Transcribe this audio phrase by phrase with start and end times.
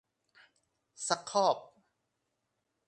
[1.07, 1.57] ซัคคอฟ